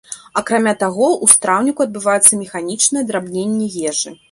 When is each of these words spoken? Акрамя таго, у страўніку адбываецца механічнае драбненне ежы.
Акрамя 0.39 0.71
таго, 0.83 1.09
у 1.25 1.29
страўніку 1.33 1.85
адбываецца 1.87 2.41
механічнае 2.41 3.07
драбненне 3.13 3.71
ежы. 3.93 4.19